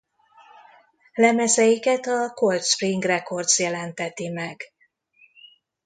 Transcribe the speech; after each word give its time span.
Lemezeiket 1.13 2.05
a 2.05 2.29
Cold 2.33 2.61
Spring 2.63 3.03
Records 3.03 3.59
jelenteti 3.59 4.29
meg. 4.29 4.61